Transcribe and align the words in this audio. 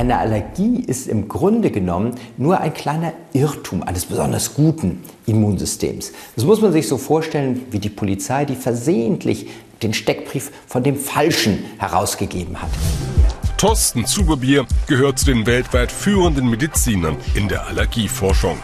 Eine 0.00 0.16
Allergie 0.16 0.82
ist 0.86 1.08
im 1.08 1.28
Grunde 1.28 1.70
genommen 1.70 2.14
nur 2.38 2.58
ein 2.58 2.72
kleiner 2.72 3.12
Irrtum 3.34 3.82
eines 3.82 4.06
besonders 4.06 4.54
guten 4.54 5.02
Immunsystems. 5.26 6.12
Das 6.36 6.46
muss 6.46 6.62
man 6.62 6.72
sich 6.72 6.88
so 6.88 6.96
vorstellen 6.96 7.66
wie 7.70 7.80
die 7.80 7.90
Polizei, 7.90 8.46
die 8.46 8.54
versehentlich 8.54 9.48
den 9.82 9.92
Steckbrief 9.92 10.52
von 10.66 10.82
dem 10.82 10.96
Falschen 10.96 11.58
herausgegeben 11.76 12.62
hat. 12.62 12.70
Thorsten 13.58 14.06
Zuberbier 14.06 14.64
gehört 14.86 15.18
zu 15.18 15.26
den 15.26 15.44
weltweit 15.44 15.92
führenden 15.92 16.48
Medizinern 16.48 17.18
in 17.34 17.48
der 17.48 17.66
Allergieforschung. 17.66 18.56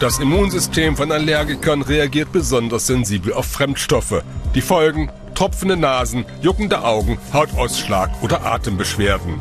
Das 0.00 0.18
Immunsystem 0.18 0.96
von 0.96 1.12
Allergikern 1.12 1.82
reagiert 1.82 2.32
besonders 2.32 2.86
sensibel 2.86 3.34
auf 3.34 3.44
Fremdstoffe. 3.44 4.22
Die 4.54 4.62
Folgen 4.62 5.10
tropfende 5.34 5.76
Nasen, 5.76 6.24
juckende 6.40 6.84
Augen, 6.84 7.18
Hautausschlag 7.34 8.10
oder 8.22 8.46
Atembeschwerden. 8.46 9.34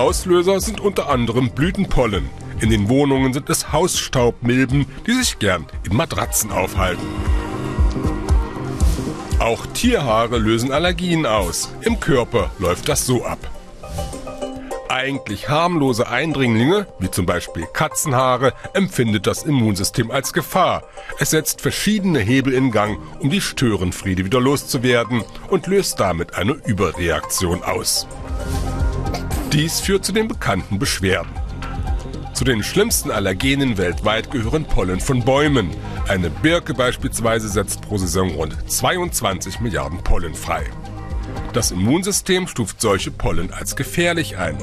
Auslöser 0.00 0.62
sind 0.62 0.80
unter 0.80 1.10
anderem 1.10 1.50
Blütenpollen. 1.50 2.30
In 2.60 2.70
den 2.70 2.88
Wohnungen 2.88 3.34
sind 3.34 3.50
es 3.50 3.70
Hausstaubmilben, 3.70 4.86
die 5.06 5.12
sich 5.12 5.38
gern 5.38 5.66
in 5.84 5.94
Matratzen 5.94 6.50
aufhalten. 6.50 7.06
Auch 9.40 9.66
Tierhaare 9.66 10.38
lösen 10.38 10.72
Allergien 10.72 11.26
aus. 11.26 11.70
Im 11.82 12.00
Körper 12.00 12.50
läuft 12.58 12.88
das 12.88 13.04
so 13.04 13.26
ab. 13.26 13.38
Eigentlich 14.88 15.50
harmlose 15.50 16.08
Eindringlinge, 16.08 16.86
wie 16.98 17.10
zum 17.10 17.26
Beispiel 17.26 17.66
Katzenhaare, 17.70 18.54
empfindet 18.72 19.26
das 19.26 19.42
Immunsystem 19.42 20.10
als 20.10 20.32
Gefahr. 20.32 20.82
Es 21.18 21.28
setzt 21.28 21.60
verschiedene 21.60 22.20
Hebel 22.20 22.54
in 22.54 22.70
Gang, 22.70 22.98
um 23.18 23.28
die 23.28 23.42
Störenfriede 23.42 24.24
wieder 24.24 24.40
loszuwerden 24.40 25.24
und 25.50 25.66
löst 25.66 26.00
damit 26.00 26.36
eine 26.36 26.52
Überreaktion 26.52 27.62
aus. 27.62 28.06
Dies 29.52 29.80
führt 29.80 30.04
zu 30.04 30.12
den 30.12 30.28
bekannten 30.28 30.78
Beschwerden. 30.78 31.32
Zu 32.34 32.44
den 32.44 32.62
schlimmsten 32.62 33.10
Allergenen 33.10 33.78
weltweit 33.78 34.30
gehören 34.30 34.64
Pollen 34.64 35.00
von 35.00 35.24
Bäumen. 35.24 35.70
Eine 36.06 36.30
Birke 36.30 36.72
beispielsweise 36.72 37.48
setzt 37.48 37.80
pro 37.80 37.98
Saison 37.98 38.30
rund 38.30 38.70
22 38.70 39.58
Milliarden 39.58 40.04
Pollen 40.04 40.36
frei. 40.36 40.62
Das 41.52 41.72
Immunsystem 41.72 42.46
stuft 42.46 42.80
solche 42.80 43.10
Pollen 43.10 43.52
als 43.52 43.74
gefährlich 43.74 44.38
ein. 44.38 44.56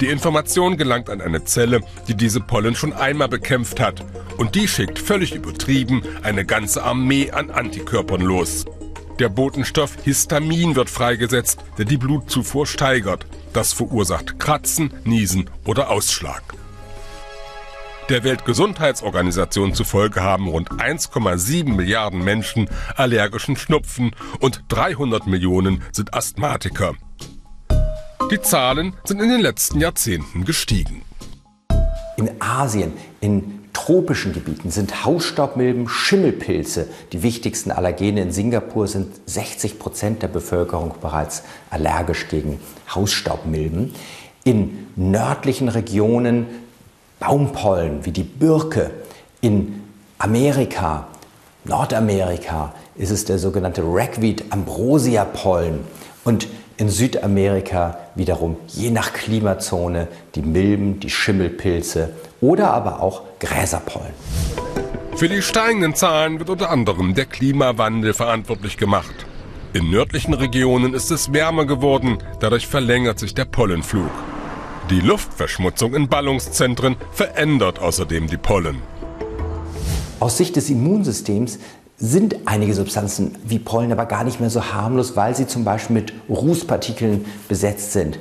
Die 0.00 0.06
Information 0.06 0.78
gelangt 0.78 1.10
an 1.10 1.20
eine 1.20 1.44
Zelle, 1.44 1.82
die 2.08 2.14
diese 2.14 2.40
Pollen 2.40 2.74
schon 2.74 2.94
einmal 2.94 3.28
bekämpft 3.28 3.78
hat. 3.78 4.02
Und 4.38 4.54
die 4.54 4.68
schickt 4.68 4.98
völlig 4.98 5.34
übertrieben 5.34 6.02
eine 6.22 6.46
ganze 6.46 6.82
Armee 6.82 7.30
an 7.30 7.50
Antikörpern 7.50 8.22
los. 8.22 8.64
Der 9.18 9.28
Botenstoff 9.28 9.98
Histamin 10.02 10.76
wird 10.76 10.88
freigesetzt, 10.88 11.60
der 11.76 11.84
die 11.84 11.98
Blutzufuhr 11.98 12.66
steigert. 12.66 13.26
Das 13.52 13.72
verursacht 13.72 14.38
Kratzen, 14.38 14.92
Niesen 15.04 15.50
oder 15.66 15.90
Ausschlag. 15.90 16.42
Der 18.08 18.24
Weltgesundheitsorganisation 18.24 19.74
zufolge 19.74 20.20
haben 20.20 20.48
rund 20.48 20.70
1,7 20.70 21.72
Milliarden 21.74 22.24
Menschen 22.24 22.68
allergischen 22.96 23.56
Schnupfen 23.56 24.16
und 24.40 24.64
300 24.68 25.26
Millionen 25.26 25.82
sind 25.92 26.12
Asthmatiker. 26.12 26.94
Die 28.30 28.40
Zahlen 28.40 28.94
sind 29.04 29.20
in 29.20 29.28
den 29.28 29.40
letzten 29.40 29.80
Jahrzehnten 29.80 30.44
gestiegen. 30.44 31.02
In 32.16 32.30
Asien, 32.40 32.92
in 33.20 33.59
tropischen 33.90 34.32
Gebieten 34.32 34.70
sind 34.70 35.04
Hausstaubmilben, 35.04 35.88
Schimmelpilze 35.88 36.86
die 37.12 37.24
wichtigsten 37.24 37.72
Allergene. 37.72 38.22
In 38.22 38.30
Singapur 38.30 38.86
sind 38.86 39.08
60 39.26 39.80
Prozent 39.80 40.22
der 40.22 40.28
Bevölkerung 40.28 40.94
bereits 41.00 41.42
allergisch 41.70 42.28
gegen 42.28 42.60
Hausstaubmilben. 42.94 43.92
In 44.44 44.86
nördlichen 44.94 45.68
Regionen 45.68 46.46
Baumpollen 47.18 48.04
wie 48.04 48.12
die 48.12 48.22
Birke. 48.22 48.92
In 49.40 49.82
Amerika, 50.18 51.08
Nordamerika 51.64 52.72
ist 52.94 53.10
es 53.10 53.24
der 53.24 53.40
sogenannte 53.40 53.82
Ragweed 53.84 54.44
Ambrosia 54.50 55.24
Pollen. 55.24 55.80
Und 56.22 56.46
in 56.76 56.90
Südamerika 56.90 57.98
wiederum 58.14 58.56
je 58.68 58.92
nach 58.92 59.12
Klimazone 59.12 60.06
die 60.36 60.42
Milben, 60.42 61.00
die 61.00 61.10
Schimmelpilze 61.10 62.10
oder 62.40 62.72
aber 62.72 63.02
auch 63.02 63.22
Gräserpollen. 63.38 64.14
Für 65.16 65.28
die 65.28 65.42
steigenden 65.42 65.94
Zahlen 65.94 66.38
wird 66.38 66.50
unter 66.50 66.70
anderem 66.70 67.14
der 67.14 67.26
Klimawandel 67.26 68.14
verantwortlich 68.14 68.76
gemacht. 68.76 69.26
In 69.72 69.90
nördlichen 69.90 70.34
Regionen 70.34 70.94
ist 70.94 71.10
es 71.10 71.32
wärmer 71.32 71.66
geworden, 71.66 72.18
dadurch 72.40 72.66
verlängert 72.66 73.18
sich 73.18 73.34
der 73.34 73.44
Pollenflug. 73.44 74.10
Die 74.90 75.00
Luftverschmutzung 75.00 75.94
in 75.94 76.08
Ballungszentren 76.08 76.96
verändert 77.12 77.78
außerdem 77.78 78.26
die 78.26 78.36
Pollen. 78.36 78.82
Aus 80.18 80.38
Sicht 80.38 80.56
des 80.56 80.70
Immunsystems 80.70 81.58
sind 81.96 82.34
einige 82.46 82.74
Substanzen 82.74 83.36
wie 83.44 83.58
Pollen 83.58 83.92
aber 83.92 84.06
gar 84.06 84.24
nicht 84.24 84.40
mehr 84.40 84.50
so 84.50 84.72
harmlos, 84.72 85.16
weil 85.16 85.36
sie 85.36 85.46
zum 85.46 85.64
Beispiel 85.64 85.94
mit 85.94 86.14
Rußpartikeln 86.28 87.26
besetzt 87.46 87.92
sind. 87.92 88.18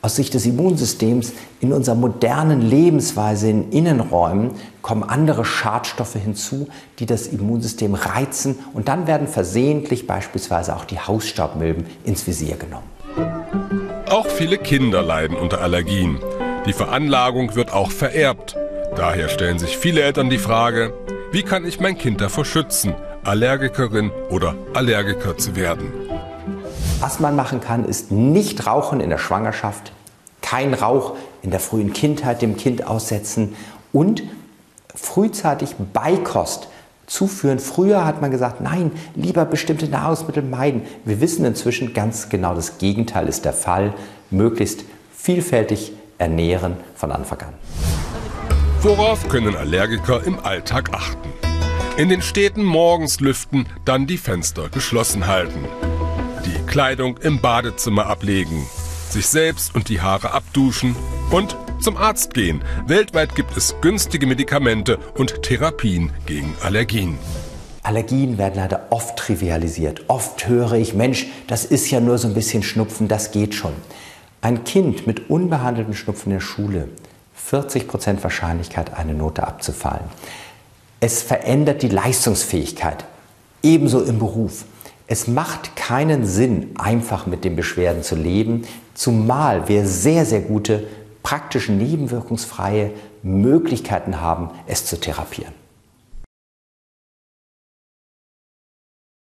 Aus 0.00 0.14
Sicht 0.14 0.34
des 0.34 0.46
Immunsystems 0.46 1.32
in 1.60 1.72
unserer 1.72 1.96
modernen 1.96 2.62
Lebensweise 2.62 3.50
in 3.50 3.72
Innenräumen 3.72 4.52
kommen 4.80 5.02
andere 5.02 5.44
Schadstoffe 5.44 6.14
hinzu, 6.14 6.68
die 7.00 7.06
das 7.06 7.26
Immunsystem 7.26 7.94
reizen 7.94 8.60
und 8.74 8.86
dann 8.86 9.08
werden 9.08 9.26
versehentlich 9.26 10.06
beispielsweise 10.06 10.76
auch 10.76 10.84
die 10.84 11.00
Hausstaubmilben 11.00 11.84
ins 12.04 12.28
Visier 12.28 12.56
genommen. 12.56 12.86
Auch 14.08 14.26
viele 14.28 14.58
Kinder 14.58 15.02
leiden 15.02 15.36
unter 15.36 15.60
Allergien. 15.60 16.18
Die 16.64 16.72
Veranlagung 16.72 17.56
wird 17.56 17.72
auch 17.72 17.90
vererbt. 17.90 18.56
Daher 18.94 19.28
stellen 19.28 19.58
sich 19.58 19.76
viele 19.76 20.02
Eltern 20.02 20.30
die 20.30 20.38
Frage, 20.38 20.94
wie 21.32 21.42
kann 21.42 21.66
ich 21.66 21.80
mein 21.80 21.98
Kind 21.98 22.20
davor 22.20 22.44
schützen, 22.44 22.94
Allergikerin 23.24 24.12
oder 24.30 24.54
Allergiker 24.74 25.36
zu 25.36 25.56
werden? 25.56 26.07
Was 27.00 27.20
man 27.20 27.36
machen 27.36 27.60
kann, 27.60 27.84
ist 27.84 28.10
nicht 28.10 28.66
rauchen 28.66 29.00
in 29.00 29.10
der 29.10 29.18
Schwangerschaft, 29.18 29.92
kein 30.42 30.74
Rauch 30.74 31.14
in 31.42 31.52
der 31.52 31.60
frühen 31.60 31.92
Kindheit 31.92 32.42
dem 32.42 32.56
Kind 32.56 32.86
aussetzen 32.86 33.54
und 33.92 34.24
frühzeitig 34.94 35.76
Beikost 35.92 36.68
zuführen. 37.06 37.60
Früher 37.60 38.04
hat 38.04 38.20
man 38.20 38.32
gesagt, 38.32 38.60
nein, 38.60 38.90
lieber 39.14 39.44
bestimmte 39.44 39.86
Nahrungsmittel 39.86 40.42
meiden. 40.42 40.82
Wir 41.04 41.20
wissen 41.20 41.44
inzwischen 41.44 41.94
ganz 41.94 42.30
genau, 42.30 42.54
das 42.54 42.78
Gegenteil 42.78 43.28
ist 43.28 43.44
der 43.44 43.52
Fall. 43.52 43.94
Möglichst 44.30 44.84
vielfältig 45.16 45.92
ernähren 46.18 46.76
von 46.96 47.12
Anfang 47.12 47.40
an. 47.42 47.54
Worauf 48.82 49.28
können 49.28 49.56
Allergiker 49.56 50.24
im 50.24 50.40
Alltag 50.40 50.90
achten? 50.92 51.28
In 51.96 52.08
den 52.08 52.22
Städten 52.22 52.64
morgens 52.64 53.20
lüften, 53.20 53.66
dann 53.84 54.06
die 54.06 54.18
Fenster 54.18 54.68
geschlossen 54.68 55.26
halten. 55.26 55.64
Die 56.44 56.66
Kleidung 56.66 57.18
im 57.18 57.40
Badezimmer 57.40 58.06
ablegen. 58.06 58.64
Sich 59.10 59.26
selbst 59.26 59.74
und 59.74 59.88
die 59.88 60.00
Haare 60.00 60.32
abduschen 60.32 60.94
und 61.30 61.56
zum 61.80 61.96
Arzt 61.96 62.32
gehen. 62.32 62.62
Weltweit 62.86 63.34
gibt 63.34 63.56
es 63.56 63.74
günstige 63.80 64.26
Medikamente 64.26 64.98
und 65.16 65.42
Therapien 65.42 66.12
gegen 66.26 66.54
Allergien. 66.62 67.18
Allergien 67.82 68.38
werden 68.38 68.54
leider 68.56 68.86
oft 68.90 69.16
trivialisiert. 69.16 70.04
Oft 70.08 70.46
höre 70.46 70.74
ich, 70.74 70.94
Mensch, 70.94 71.26
das 71.46 71.64
ist 71.64 71.90
ja 71.90 72.00
nur 72.00 72.18
so 72.18 72.28
ein 72.28 72.34
bisschen 72.34 72.62
Schnupfen, 72.62 73.08
das 73.08 73.30
geht 73.30 73.54
schon. 73.54 73.72
Ein 74.40 74.64
Kind 74.64 75.06
mit 75.06 75.30
unbehandeltem 75.30 75.94
Schnupfen 75.94 76.30
in 76.30 76.38
der 76.38 76.44
Schule, 76.44 76.88
40% 77.50 78.22
Wahrscheinlichkeit, 78.22 78.94
eine 78.94 79.14
Note 79.14 79.46
abzufallen. 79.46 80.04
Es 81.00 81.22
verändert 81.22 81.82
die 81.82 81.88
Leistungsfähigkeit, 81.88 83.04
ebenso 83.62 84.02
im 84.02 84.18
Beruf. 84.18 84.64
Es 85.10 85.26
macht 85.26 85.74
keinen 85.74 86.26
Sinn, 86.26 86.72
einfach 86.76 87.26
mit 87.26 87.42
den 87.42 87.56
Beschwerden 87.56 88.02
zu 88.02 88.14
leben, 88.14 88.66
zumal 88.92 89.66
wir 89.66 89.86
sehr, 89.86 90.26
sehr 90.26 90.42
gute 90.42 90.86
praktische 91.22 91.72
nebenwirkungsfreie 91.72 92.90
Möglichkeiten 93.22 94.20
haben, 94.20 94.50
es 94.66 94.84
zu 94.84 95.00
therapieren. 95.00 95.54